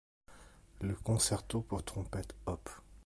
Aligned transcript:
Le 0.81 0.95
Concerto 0.95 1.61
pour 1.61 1.83
trompette 1.85 2.33
op. 2.47 2.71